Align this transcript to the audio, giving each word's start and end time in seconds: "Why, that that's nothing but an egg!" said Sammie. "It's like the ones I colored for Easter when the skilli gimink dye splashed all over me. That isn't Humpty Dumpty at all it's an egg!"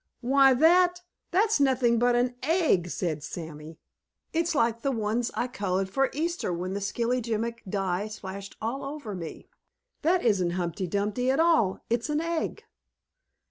"Why, 0.21 0.55
that 0.55 1.01
that's 1.29 1.59
nothing 1.59 1.99
but 1.99 2.15
an 2.15 2.33
egg!" 2.41 2.89
said 2.89 3.21
Sammie. 3.23 3.77
"It's 4.33 4.55
like 4.55 4.81
the 4.81 4.91
ones 4.91 5.29
I 5.35 5.47
colored 5.47 5.91
for 5.91 6.09
Easter 6.11 6.51
when 6.51 6.73
the 6.73 6.79
skilli 6.79 7.21
gimink 7.21 7.59
dye 7.69 8.07
splashed 8.07 8.57
all 8.59 8.83
over 8.83 9.13
me. 9.13 9.47
That 10.01 10.25
isn't 10.25 10.53
Humpty 10.57 10.87
Dumpty 10.87 11.29
at 11.29 11.39
all 11.39 11.85
it's 11.87 12.09
an 12.09 12.19
egg!" 12.19 12.63